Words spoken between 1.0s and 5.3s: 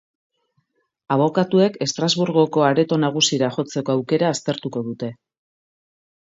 Abokatuek Estrasburgoko Areto Nagusira jotzeko aukera aztertuko dute.